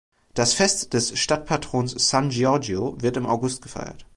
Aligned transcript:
Das 0.33 0.53
Fest 0.55 0.93
des 0.93 1.15
Stadtpatrons 1.19 1.91
San 2.09 2.31
Giorgio 2.31 2.99
wird 2.99 3.17
im 3.17 3.27
August 3.27 3.61
gefeiert. 3.61 4.07